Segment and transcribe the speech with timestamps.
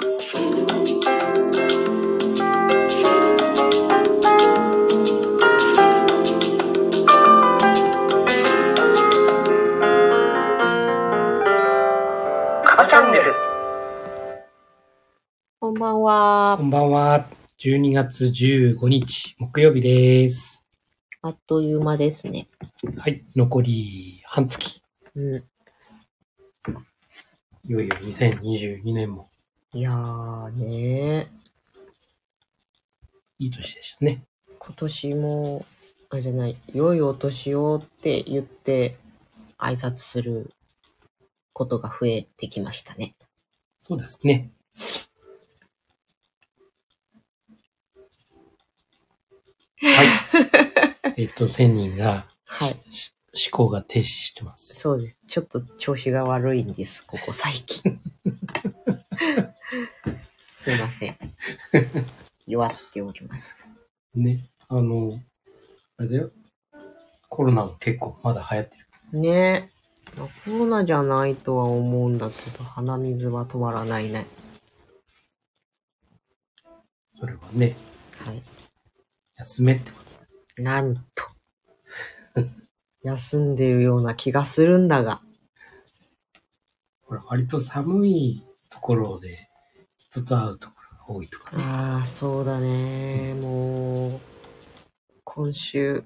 [0.00, 0.12] カバ
[12.86, 13.34] チャンネル。
[15.60, 16.64] こんばんはこ。
[16.64, 17.28] んばんは。
[17.58, 20.64] 12月15日、木曜日です。
[21.20, 22.48] あっという間ですね。
[22.96, 23.22] はい。
[23.36, 24.80] 残り半月。
[25.14, 25.36] うん。
[25.36, 25.42] い
[27.68, 29.29] よいよ2022年も
[29.72, 31.30] いやーね
[33.38, 34.22] いい年でしたね。
[34.58, 35.64] 今年も、
[36.10, 38.96] あれじゃない、良いお年をって言って
[39.58, 40.50] 挨拶する
[41.54, 43.14] ことが増えてきましたね。
[43.78, 44.50] そうですね。
[49.80, 50.04] は
[51.14, 51.14] い。
[51.16, 52.76] えっと、1000人がはい。
[52.92, 54.74] し思考が停止してます。
[54.74, 55.18] そうです。
[55.28, 58.00] ちょっと調子が悪いんです、ここ最近。
[60.64, 61.16] すいません。
[62.46, 63.56] 弱っております。
[64.14, 64.38] ね。
[64.68, 65.18] あの、
[65.96, 66.30] あれだよ。
[67.28, 68.78] コロナも結構まだ流行って
[69.12, 69.20] る。
[69.20, 69.70] ね
[70.16, 74.26] まあコロナじゃないとは思うんだけど、鼻水は止まらないね。
[77.18, 77.76] それはね、
[78.24, 78.42] はい。
[79.36, 79.98] 休めってこ
[80.56, 80.62] と。
[80.62, 81.02] なんと。
[83.02, 85.22] 休んでるような気がするんだが。
[87.02, 89.49] ほら、割と寒いところで
[90.10, 90.74] 人と会うとこ
[91.08, 91.62] ろが多いとかね。
[91.64, 93.34] ああ、そうだね。
[93.40, 94.20] もう、
[95.22, 96.04] 今週、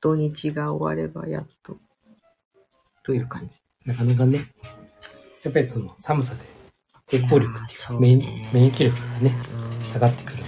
[0.00, 1.76] 土日が終わればやっと、
[3.04, 3.56] という感じ。
[3.84, 4.40] なかなかね、
[5.44, 9.36] やっぱりその寒さで抵抗力っていうか、免疫力がね、
[9.80, 10.42] うん下がってくる。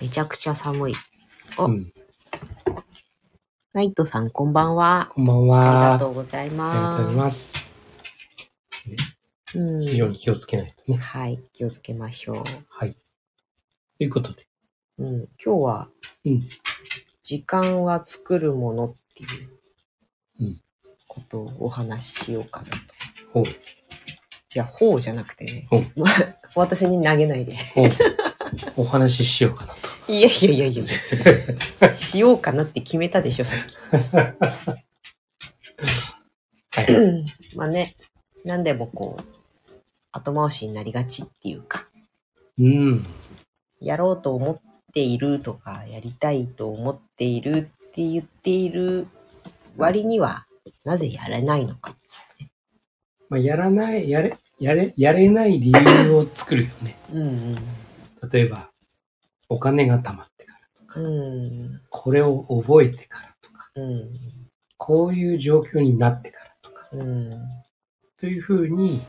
[0.00, 0.94] めちゃくちゃ寒い。
[1.58, 1.92] おうん。
[3.74, 5.10] ライトさん、こんばんは。
[5.14, 5.90] こんばんありは。
[5.90, 6.94] がとうございありが。
[6.96, 7.67] とうございます。
[9.54, 10.98] うん非常に気をつけないとね。
[10.98, 12.94] はい、気をつけましょはい。
[12.94, 14.46] ということで、
[14.98, 15.04] う。
[15.04, 15.88] うん、今日は、
[16.24, 16.42] うん。
[17.22, 19.50] 時間は作るものっていう
[20.40, 20.60] うん
[21.06, 22.74] ことをお話ししようかなと。
[22.76, 22.80] い
[23.32, 23.44] ほう。
[24.54, 25.82] や、ほうじゃなくてねほう。
[26.54, 27.56] 私に投げないで。
[27.74, 27.88] ほう。
[28.76, 29.90] お話ししようかなと。
[30.12, 30.86] いやいやいやいや
[31.96, 33.58] しようかなって決めたでしょ、さっ
[36.72, 37.26] はい。
[37.52, 37.56] き。
[37.56, 37.96] まあね、
[38.44, 39.37] 何でもこう、
[40.12, 41.88] 後回しになりがちっていうか、
[42.58, 43.04] うん。
[43.80, 44.60] やろうと思っ
[44.92, 49.06] ているとか、やりたいと思っているって言っている
[49.76, 50.46] 割には、
[50.84, 51.96] なぜやれないのか。
[53.28, 56.98] まあ、やらない、やれ、やれ、やれない理由を作るよね。
[57.12, 57.56] うんうん。
[58.30, 58.70] 例えば、
[59.48, 61.80] お金が貯まってからとか、うん。
[61.90, 64.10] これを覚えてからとか、うん。
[64.76, 67.30] こういう状況になってからとか、うん。
[68.18, 69.00] というふうに、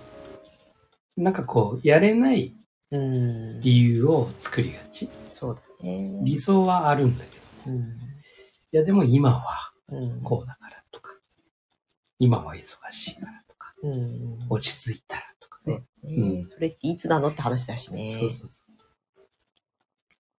[1.19, 2.53] なんかこう、やれない
[2.91, 3.59] うん。
[3.59, 5.09] 理由を作りがち。
[5.29, 6.19] そうだね。
[6.23, 7.35] 理想はあるんだけど、
[7.67, 7.81] うん。
[7.81, 7.85] い
[8.71, 10.21] やでも今はうん。
[10.21, 11.13] こうだからとか、
[12.19, 14.39] 今は忙しいからとか、うん。
[14.49, 15.83] 落ち着いたらとかね。
[16.03, 18.09] ね、うんそれっていつなのって話だしね。
[18.09, 18.69] そうそうそう。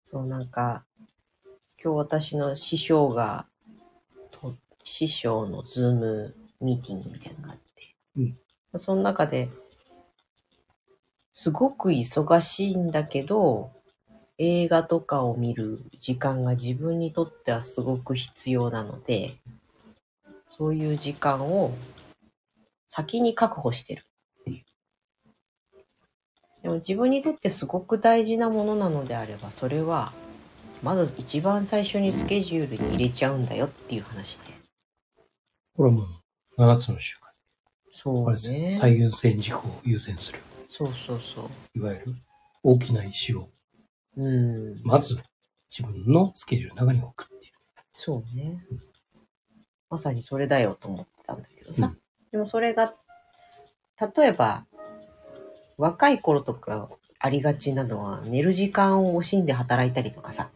[0.06, 0.86] そう、なんか、
[1.84, 3.46] 今日私の師匠が、
[4.32, 8.38] と師匠のズームミーティングみたいなのがあって、うん
[8.78, 9.50] その中で、
[11.42, 13.72] すごく忙しいんだけど、
[14.38, 19.36] 映画とかを見る時間が自分にとってはすごく必要なので、
[20.50, 21.72] そういう時間を
[22.90, 24.04] 先に確保してる
[24.42, 24.66] っていう。
[26.62, 30.12] でも自分にとってすごく大事なものなのであれば、それは、
[30.84, 34.54] まず一番最初にスケジュールに入れちゃうんだよっていう話で。
[35.78, 36.04] これはも
[36.58, 37.20] う7つの習慣。
[37.94, 38.76] そうね。
[38.78, 40.42] 最優先事項を優先する。
[40.70, 41.50] そうそうそう。
[41.76, 42.06] いわゆる
[42.64, 43.50] 大きな石を、
[44.16, 44.82] うん。
[44.86, 45.18] まず
[45.70, 47.52] 自分のスケジュールの中に置くっていう。
[47.94, 48.66] そうね。
[49.90, 51.88] まさにそれだよと思ってたんだけどさ。
[51.88, 52.00] うん
[52.32, 52.94] でもそれが、
[54.16, 54.66] 例えば、
[55.78, 60.52] 若い頃とかありがちなのは、寝る時間を惜しんで働いたりとかさ、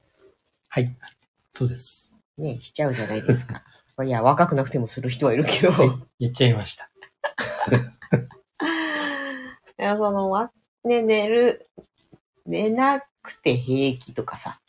[0.69, 0.95] はい。
[1.51, 2.15] そうです。
[2.37, 3.63] ね、しちゃうじゃないですか。
[4.05, 5.71] いや、若くなくてもする人はいるけど。
[6.19, 6.89] やっちゃいました。
[9.79, 10.51] いや、その、わ、
[10.83, 11.67] ね、寝る、
[12.45, 14.59] 寝なくて平気とかさ、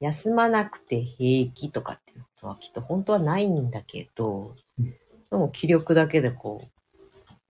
[0.00, 4.84] 休まなくて平気とかっていうことはきっと本当はないんだけど、うん。
[4.84, 4.96] で
[5.32, 6.68] も気力だけでこ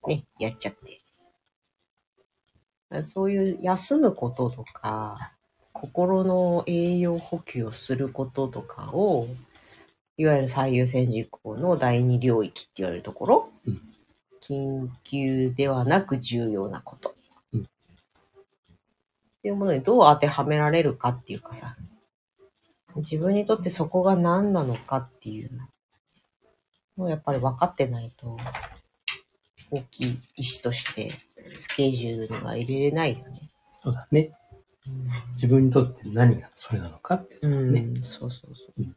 [0.05, 1.01] う、ね、やっちゃって。
[3.03, 5.33] そういう休むこととか、
[5.73, 9.27] 心の栄養補給をすることとかを、
[10.17, 13.81] いわゆる最優先事項の第二領域って言われるところ、うん
[14.49, 17.15] 緊急ではなく重要なこと。
[17.53, 17.65] うんっ
[19.43, 21.77] ていうものにどう当てはめられるかっていうかさ、
[22.97, 25.51] 自分にとってそこが何なのかっていう
[26.99, 28.37] のをやっぱり分かってないと、
[29.71, 30.07] 大きい
[30.37, 31.13] 意思として
[31.53, 33.41] スケジュールには入れれないよね。
[33.83, 34.33] そうだね。
[35.35, 38.01] 自分にとって何がそれなのかっていうところうん、ね。
[38.03, 38.83] そうそうそう。
[38.83, 38.97] うん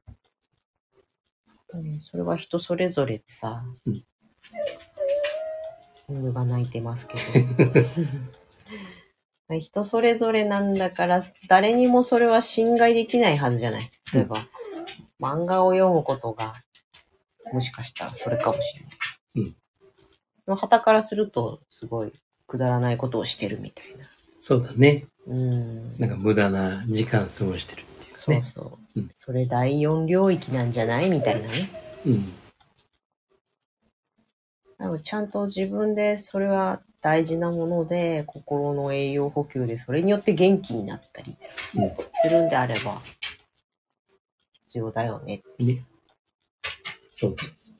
[2.01, 4.03] それは人それぞれでさ、うん
[6.09, 7.15] 犬が鳴いてますけ
[9.49, 9.59] ど。
[9.59, 13.89] 人それぞれなんだから、誰にもそれは侵害できないはずじゃない。
[14.13, 14.37] 例えば、
[15.19, 16.55] 漫画を読むことが、
[17.51, 18.93] もしかしたらそれかもしれない。
[19.35, 19.55] うん
[20.47, 22.13] の旗からすると、すごい
[22.47, 24.05] くだらないことをしてるみたいな。
[24.39, 25.05] そうだね。
[25.27, 25.95] うん。
[25.99, 28.41] なんか無駄な時間過ごしてるっていうかそうね。
[28.41, 28.61] そ
[28.95, 28.99] う。
[28.99, 31.09] うんそれ第四領域なんじゃない？
[31.11, 31.69] みたいなね。
[32.05, 32.33] うん。
[34.79, 41.37] でもちゃんと自分でそれは大事なもので、心の栄養補給で、それによって元気になったり
[41.75, 41.91] うん
[42.21, 43.01] するんであれば、
[44.67, 45.41] 必要だよね。
[45.59, 45.81] ね。
[47.11, 47.79] そうそうそう。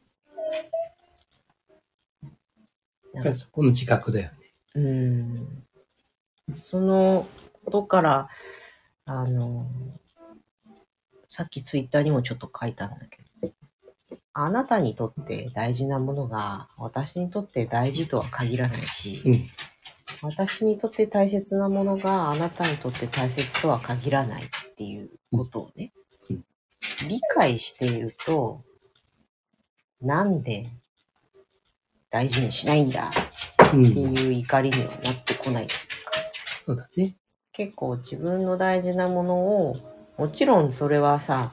[3.14, 4.38] やっぱりそこの自覚だよね。
[4.76, 6.54] うん。
[6.54, 7.28] その
[7.66, 8.30] ことから、
[9.06, 9.68] あの、
[11.30, 13.19] さっきツイッターにもちょっと書いたんだけど、
[14.42, 19.44] あなたにとって大事なものが私にとって大事とは限らないし、うん。
[20.22, 24.48] 私にとって大切なものがあなたにとって大切とは限らないっ
[24.78, 25.92] ていうことをね、
[26.30, 26.44] うん
[27.08, 28.64] 理解していると、
[30.02, 30.68] なんで
[32.10, 33.12] 大事にしないんだ
[33.74, 33.86] うん。
[33.86, 36.12] っていう怒りにはなってこないというか、
[36.66, 37.16] そうだね。
[37.52, 39.78] 結構自分の大事なものを、
[40.18, 41.52] もちろんそれはさ、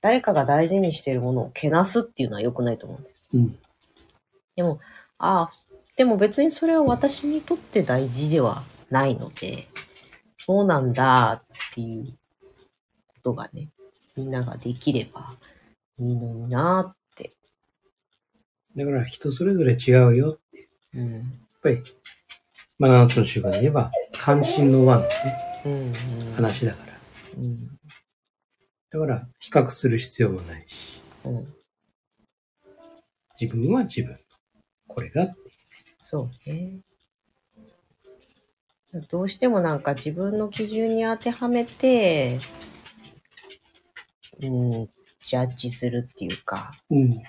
[0.00, 3.14] 誰かが大事にしているものをけなすっていうのは良くないと思うんだよ。
[3.34, 3.58] うん。
[4.56, 4.80] でも、
[5.18, 5.50] ああ、
[5.96, 9.68] でも別にそれは私にとって大事ではないので、
[10.38, 12.06] そうなんだっていう
[13.08, 13.68] ことがね、
[14.16, 15.34] みんなができれば
[15.98, 17.32] いいのになって。
[18.76, 20.58] だから人それぞれ違うよって。
[20.58, 21.32] やっうん。
[21.62, 21.82] ぱり、
[22.78, 25.08] まあ、7つの習慣で言えば、関心の輪のね、
[25.66, 26.32] うん、うん。
[26.34, 26.92] 話だから。
[27.36, 27.79] うん。
[28.92, 31.54] だから、比較する必要もないし、うん。
[33.40, 34.18] 自分は自分。
[34.88, 35.34] これが
[36.04, 36.80] そうね。
[39.08, 42.40] どうしてもなんか自分の基準に当てはめて、
[44.42, 44.90] うん、
[45.26, 47.22] ジャッジするっていうか、うん。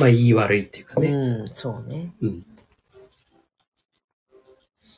[0.00, 1.10] まあ、いい悪いっていうかね。
[1.10, 2.14] うん、そうね。
[2.22, 2.46] うん。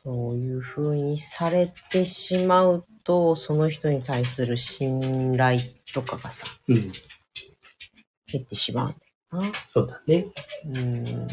[0.04, 5.60] そういう風にされてしまうと、その人に対する信頼
[5.92, 6.92] とかがさ、うん。
[8.26, 8.94] 減ってしまうんだ
[9.46, 9.52] よな。
[9.68, 10.26] そうだね。
[10.66, 11.28] うん、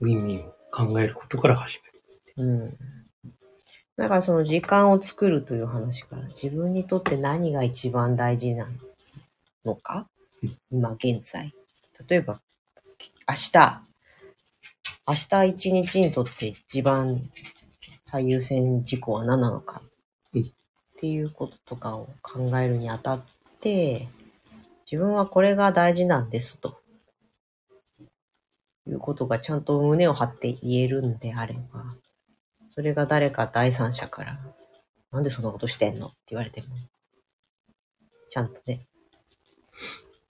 [0.00, 2.32] ウィンウィンを考えることから始めるっつって。
[2.36, 2.76] うん。
[3.96, 8.68] だからその時間を作るという話から、自分にとって何が一番大事な
[9.64, 10.08] のか、
[10.42, 11.52] うん今現在。
[12.08, 12.40] 例えば、
[13.28, 13.82] 明日、
[15.06, 17.16] 明日一日にとって一番
[18.12, 19.80] 最優先事項は何なのか、
[20.34, 20.44] うんっ
[21.00, 23.22] ていうこととかを考えるにあたっ
[23.60, 24.08] て、
[24.88, 26.78] 自分はこれが大事なんですと。
[28.86, 31.84] いうことがちゃんと胸を張って言えるんであれば、
[32.68, 34.38] それが誰か第三者から、
[35.10, 36.06] なんでそんなことしてんの？
[36.06, 36.68] って言われても、
[38.30, 38.80] ちゃんとね、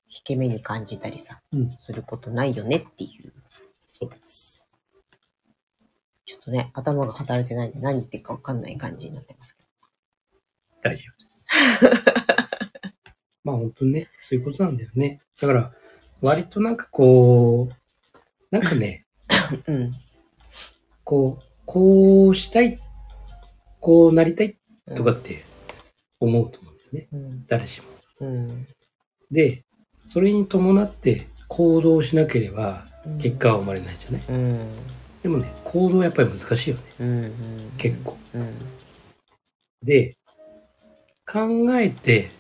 [0.09, 3.33] 引け目に感じたりさ、うんすることないよねっていう。
[3.81, 4.62] そうです。
[6.33, 9.63] ちょっとね、頭が働いてないんで何言ってるかわかんない感じになってますけ
[10.83, 11.47] 大丈夫です。
[13.45, 15.21] まあ本当にね、そういうことなんだよね。
[15.41, 15.73] だから、
[16.23, 18.15] 割となんかこう、
[18.51, 19.73] なんかね、ど。
[19.73, 19.93] うん。
[21.05, 22.79] こう、こうしたい、
[23.81, 24.57] こうなりたい
[24.97, 25.43] とかって
[26.19, 27.09] 思うと思うんだよね。
[27.13, 27.47] うん。
[27.47, 27.89] 誰しも。
[28.21, 28.67] うん。
[29.31, 29.65] で、
[30.07, 34.23] それに伴って行動しなければうん結果は生まれないじゃない。
[34.29, 34.71] うん。
[35.23, 36.83] でもね、行動はやっぱり難しいよね。
[37.01, 37.09] うん。
[37.09, 37.33] うん。
[37.79, 38.19] 結構。
[38.35, 38.55] うん。
[39.83, 40.17] で、
[41.27, 42.31] 考えて、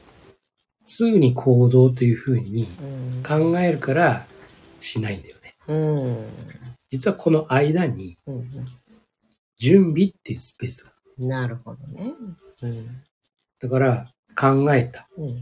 [0.84, 3.22] すぐに行動というふうにうん。
[3.22, 4.26] 考えるから
[4.80, 5.54] しないんだよね。
[5.68, 6.26] うん。
[6.90, 8.48] 実はこの間にうん。
[9.58, 10.92] 準備っていうスペースが。
[11.18, 12.12] なるほどね。
[12.62, 13.02] うん。
[13.60, 15.08] だから考えた。
[15.16, 15.34] うん。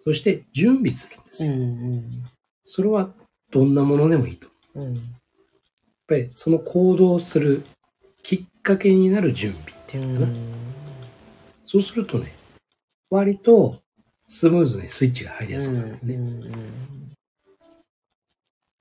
[0.00, 1.52] そして準備するんですうよ。
[1.56, 2.24] ん。
[2.64, 3.10] それは
[3.50, 4.46] どんなものでもいいと。
[4.76, 5.02] うん。
[6.10, 7.64] ぱりその行動する
[8.24, 10.32] きっかけになる準備ってういうのかな。
[10.32, 10.36] ん。
[11.64, 12.32] そうするとね、
[13.08, 13.80] 割と
[14.26, 16.14] スムーズにスイッチが入りやすくなるね。
[16.14, 17.12] うん。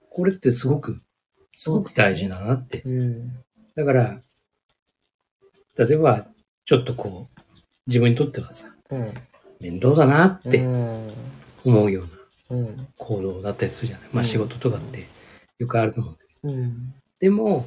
[0.09, 0.97] これってすごく、
[1.55, 2.81] すごく大事だなって。
[2.81, 3.43] うん。
[3.75, 4.21] だから、
[5.77, 6.25] 例えば、
[6.65, 7.41] ちょっとこう、
[7.85, 9.13] 自分にとってはさ、うん。
[9.61, 11.11] 面倒だなってうん。
[11.63, 12.05] 思うよ
[12.49, 12.87] うなうん。
[12.97, 14.09] 行動だったりするじゃない。
[14.11, 15.05] まあうん仕事とかって
[15.59, 16.98] よくあると思うんだけど。
[17.19, 17.65] でも、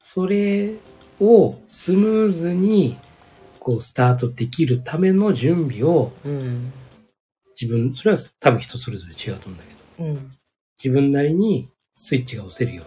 [0.00, 0.74] それ
[1.20, 2.96] をスムーズに
[3.58, 6.12] こうスタートできるための準備を。
[7.60, 10.20] 自分、それは多分人それぞれ違うと思うんだけど、
[10.82, 12.82] 自分なりにスイッチが押せるよ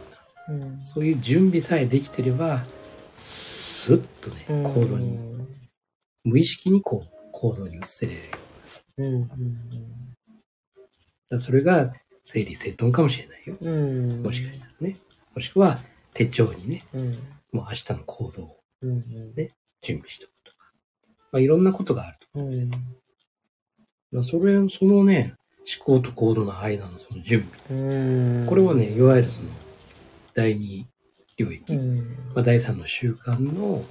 [0.49, 2.65] うな、そういう準備さえできてれば、
[3.15, 5.17] スッとね、行動に、
[6.23, 8.25] 無意識にこう行動に移せれるよ
[8.97, 9.07] うな。
[9.07, 9.29] うん。
[11.29, 11.93] だそれが
[12.23, 13.55] 整理整頓かもしれないよ。
[14.23, 14.97] もしかしたらね。
[15.33, 15.79] もしくは
[16.15, 17.11] 手帳にね、うん。
[17.51, 19.01] もう明日の行動をうん。
[19.81, 20.71] 準備しておくとか。
[21.31, 22.39] まあいろんなことがあると。
[22.39, 22.69] うん。
[24.11, 25.35] まあそれ、そのね、
[25.77, 27.81] 思考と行動の間のその準備。
[27.81, 28.47] うん。
[28.47, 29.49] これはね、いわゆるその
[30.33, 30.87] 第二
[31.37, 31.97] 領域、うん。
[32.33, 33.83] まあ、第三の習慣の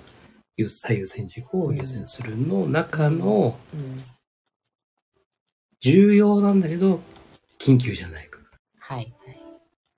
[0.57, 4.02] 優最優先事項を優先するの中のうん。
[5.81, 7.00] 重要なんだけど、
[7.59, 8.47] 緊急じゃない部分。
[8.78, 9.14] はい。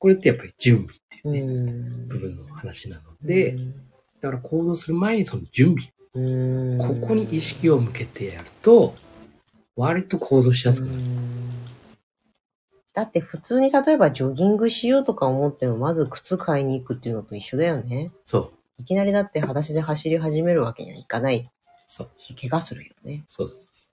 [0.07, 2.07] これってやっぱり準備っていううね、ん。
[2.07, 3.57] 部分の話なので、
[4.21, 6.79] だから行動する前にその準備、うん。
[6.79, 8.95] ここに意識を向けてやると、
[9.75, 11.03] 割と行動しやすくなる。
[12.93, 18.13] だって普通に例えばジョギングしようとか思っても、まず靴買いに行くっていうのと一緒だよね。
[18.27, 21.51] そう、いきなりだって裸足で走り始めるわけにはいかない
[21.89, 23.25] そう、し、怪我するよね。
[23.27, 23.91] そうです。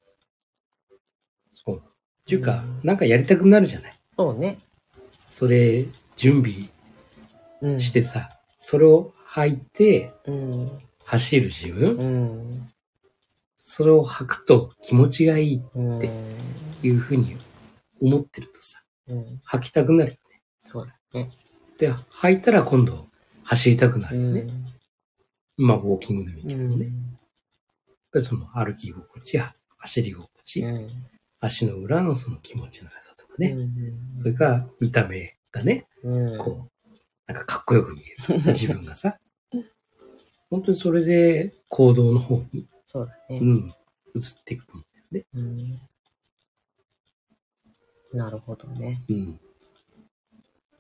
[1.52, 1.78] そう。
[1.78, 1.82] っ
[2.28, 3.96] ていうか、なんかやりたくなるじゃない。
[4.16, 4.60] そうね。
[5.28, 6.70] それ、準備
[7.62, 7.82] うん。
[7.82, 10.70] してさ、それを履いてうん。
[11.06, 12.68] 走る自分、うん。
[13.58, 16.00] それを履くと気持ちがいいっうん。
[16.00, 16.10] て
[16.82, 17.38] いうふうに
[18.02, 19.42] 思ってるとさ、うん。
[19.48, 20.42] 履きたくなるよね。
[20.66, 21.30] そうだね。
[21.78, 23.08] で、履いたら今度
[23.44, 24.42] 走りたくなるよね。
[25.58, 25.66] うん。
[25.68, 26.70] まあ、ウォーキングでもいいけうん。
[26.72, 26.86] どね。
[26.86, 26.96] やっ
[28.14, 30.90] ぱりその歩き心地や走り心地、うん。
[31.40, 34.18] 足の裏のその気持ちの良さとかね、うん。
[34.18, 36.38] それから見た目がね、うん。
[36.38, 39.18] こう、なんかかっこよく見える 自分がさ。
[40.50, 43.46] 本当にそれで行動の方に、そうだねう。
[43.46, 43.74] ん、
[44.16, 44.84] 移っていくと思
[45.34, 45.58] うん。
[48.14, 49.02] なるほどね。
[49.10, 49.14] う。
[49.14, 49.40] うん。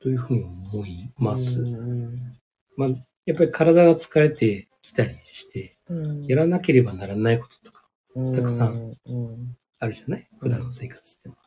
[0.01, 1.61] というふうに思います。
[1.61, 2.33] うん。
[2.75, 2.89] まあ、
[3.25, 6.25] やっぱり体が疲れてきたりして、うん。
[6.25, 8.91] やらなければならないこととかうんたくさん。
[9.05, 9.57] うん。
[9.79, 10.29] あるじゃない？
[10.39, 11.41] 普段の生活ってのは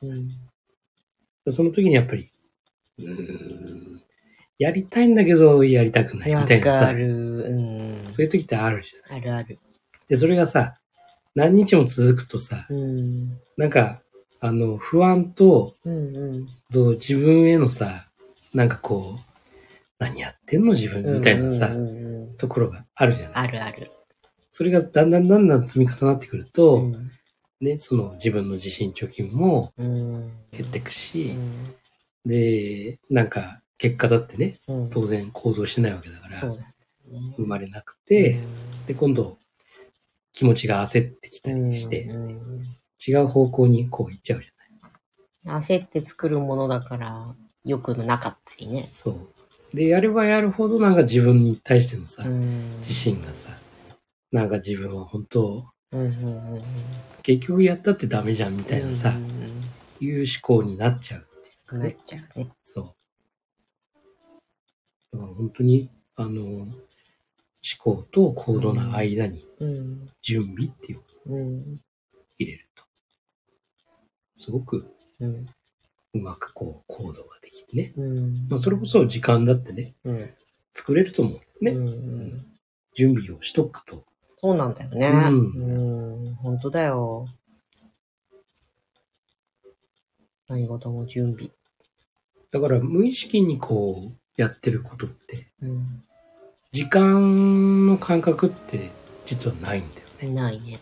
[1.47, 2.29] さその時にやっぱり、
[2.99, 4.03] うーん、
[4.59, 7.07] やりたいんだけど、やりたくないみわたいなさ、かる。
[7.07, 8.13] うん。
[8.13, 9.59] そういう時ってあるじゃないあるある。
[10.09, 10.75] で、それがさ、
[11.35, 13.39] 何日も続くとさ、うん。
[13.57, 14.03] なんか、
[14.41, 16.47] あの、不安と、うんうん。
[16.73, 18.09] と自分へのさ、
[18.55, 19.37] なんかこう、
[19.99, 23.91] 何やってんの自分みたいなさ、うんうんうんところがあるじゃないあるある。
[24.51, 27.11] それがだんだんだんだん積み重なってくると、うん
[27.63, 30.33] ね、その自分の自信貯金もうん。
[30.53, 31.75] 減ってくし、うん
[32.27, 34.91] で、なんか結果だってね、うん。
[34.91, 36.55] 当然行動してないわけだから。
[37.37, 38.41] 生まれなくて、
[38.87, 39.39] で、今度
[40.33, 42.11] 気持ちが焦ってきたりして、
[43.07, 48.89] 違う方向にこう行っちゃうじゃない焦って作るものだから、良くなかったりね。
[48.91, 49.77] そう。
[49.77, 52.71] で、やればやるほどなんか自分に対してのさ、うん。
[52.79, 53.57] 自信がさ、
[54.33, 55.65] なんか自分は本当。
[57.23, 59.15] 結局やったってダメじゃんみたいなさ、
[60.01, 61.26] いう思考になっちゃう
[61.67, 61.97] っ。
[62.07, 62.53] ちゃうね。
[62.65, 62.95] そう。
[65.13, 66.73] だから本当に、あの、思
[67.79, 70.07] 考と行動の間にうん。
[70.23, 71.81] 準備っていうのをうん。
[72.39, 72.85] 入れると、
[74.35, 74.87] すごく
[76.13, 77.93] うまくこう行動ができてね。
[77.97, 78.49] うん。
[78.49, 80.31] まあそれこそ時間だってね、うん。
[80.73, 81.73] 作れると思うね。
[81.73, 82.47] うんうん。
[82.95, 84.05] 準備をしとくと。
[84.39, 85.09] そうなんだよね。
[85.09, 86.35] うんうん。
[86.37, 87.27] 本当だよ。
[90.49, 91.51] 何事も準備。
[92.51, 96.03] だから無意識にこうやってることって、うん。
[96.73, 98.91] 時間の感覚って
[99.25, 100.35] 実はないんだよね。
[100.35, 100.79] ないね。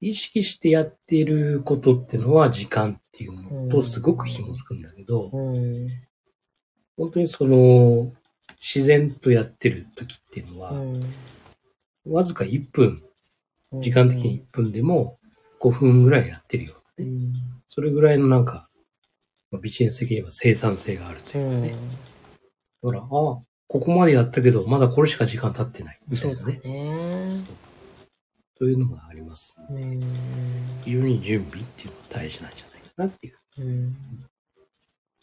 [0.00, 5.88] 意識してやっていることってのは時間っていうのとすごく紐づくんだけど、うん。
[6.96, 8.12] 本当にその
[8.60, 11.14] 自然とやってる時っていうのは、うん。
[12.06, 12.90] わずか1分、う
[13.78, 15.18] ん時間的に1分でも
[15.60, 16.82] 5分ぐらいやってるよ。
[16.96, 17.34] うん。
[17.66, 18.67] それぐらいのなんか、まあ
[19.56, 21.68] ビジネス的に言えば生産性があるとういうかね。
[21.68, 21.72] ん。
[21.72, 21.76] だ
[22.82, 26.00] から、ああ、ここまでやったけど、まだこれしか時間経ってない。
[26.08, 26.60] みたいうなね。
[26.64, 27.30] ね。
[27.30, 27.44] そう
[28.58, 29.54] というのがあります。
[29.70, 30.00] うん。
[30.84, 33.96] 非常に準備っていうのは大事なんじゃないかなっていううん。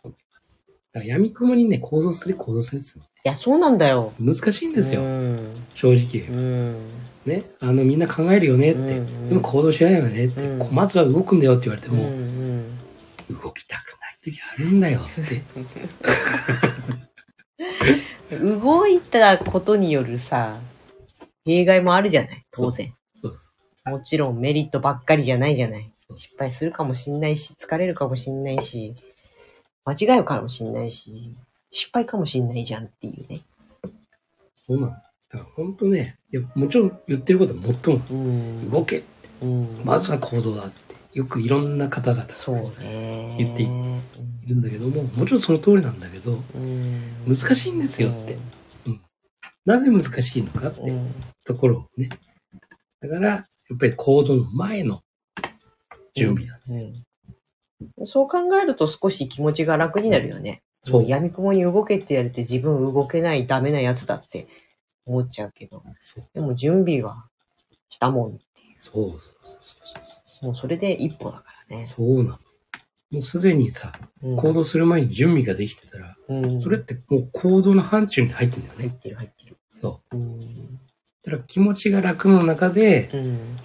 [0.03, 0.65] 思います。
[0.93, 3.03] だから闇雲にね、行動する行動するですよ。
[3.25, 4.13] いや、そうなんだよ。
[4.19, 5.01] 難しいんですよ。
[5.01, 5.39] うん。
[5.73, 6.27] 正直。
[6.27, 6.75] うん。
[7.25, 7.43] ね。
[7.59, 8.99] あの、みんな考えるよねって。
[9.29, 10.41] でも行動しないよねって。
[10.71, 12.77] まずは動くんだよって言われても、ん。
[13.29, 13.94] 動きたく
[14.31, 15.41] 時あるんだよって。
[18.37, 20.59] 動いたことによるさ、
[21.45, 22.45] 弊害もあるじゃない？
[22.51, 22.93] 当然。
[23.13, 23.53] そうです。
[23.85, 25.91] もちろんメリットばっかりじゃないじゃない？
[26.17, 28.95] 失敗するかもしんないし、疲れるかもしんないし、
[29.85, 31.35] 間違うかもしんないし、
[31.71, 33.41] 失敗かもしんないじゃんっていうね。
[34.55, 34.93] そうなの。
[34.93, 38.71] だから本当ね、いやもちろん言ってることはもっともうん。
[38.71, 39.03] 動け。
[39.41, 39.81] うん。
[39.83, 40.94] まずは行動だって。
[41.15, 42.25] よくいろんな方々。
[43.37, 43.67] 言ってい
[44.47, 47.01] るんだけども、もちろんその通りなんだけど、うん。
[47.25, 48.37] 難しいんですよって。
[49.65, 51.15] なぜ難しいのかってうん。
[51.45, 52.09] ところをね。
[52.99, 55.03] だから、やっぱり行動の前の
[56.15, 56.87] 準備なんですよ。
[57.99, 58.07] うん。
[58.07, 60.63] そう考えると少し気持ちが楽になるよね。
[60.81, 64.47] そう闇雲に動けって言われて自分動けないダメなやつだって
[65.05, 65.81] 思っちゃうけど。
[65.99, 66.25] そう。
[66.33, 67.29] でも準備は
[67.87, 68.39] したもん。
[68.77, 69.84] そうそうそう
[70.41, 71.85] もうそれで一歩だからね。
[71.85, 72.23] そう。
[72.23, 72.37] なの。
[73.11, 78.87] もうすでにさ、うん行動する前に準備ができてたら、うん、それってもう行動の範疇に入ってるんだよね。
[78.87, 79.57] 入ってる入ってる。
[79.69, 80.17] そう。
[80.17, 80.39] うん。
[80.39, 83.57] だから気持ちが楽の中で、うん。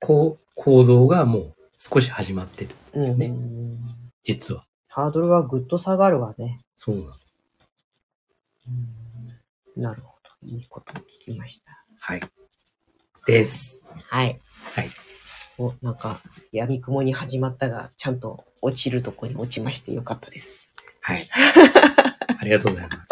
[0.00, 2.74] こう、行動がもう少し始まってる。
[2.94, 3.18] うん。
[3.18, 3.32] ね
[4.24, 4.64] 実は。
[4.88, 6.58] ハードルはぐっと下がるわね。
[6.74, 7.08] そうなの。
[9.76, 9.82] うん。
[9.82, 10.46] なるほど。
[10.46, 11.84] いいこと聞きました。
[12.00, 12.20] はい。
[13.26, 13.84] です。
[14.08, 14.40] はい。
[14.74, 14.90] はい。
[15.58, 16.20] お、なんか、
[16.52, 20.74] 闇雲に始まったが、ちゃんと落ちるとこに落ちましてよかったです。
[21.00, 21.28] はい。
[22.38, 23.08] ありがとうございます。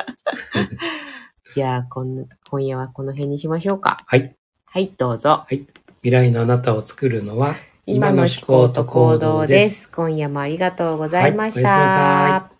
[1.54, 3.98] じゃあ、こん今夜はこの辺にしましょうか。
[4.06, 4.34] はい。
[4.66, 5.46] はい、どうぞ。
[5.48, 9.88] 未来のあなたを作るのは、今の思考と行動です。
[9.90, 12.55] 今夜もありがとうございましはいおやすみなさた。